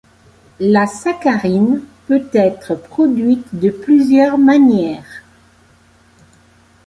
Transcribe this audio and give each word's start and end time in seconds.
La 0.59 0.87
saccharine 0.87 1.83
peut 2.07 2.27
être 2.33 2.73
produite 2.73 3.53
de 3.53 3.69
plusieurs 3.69 4.39
manières. 4.39 5.21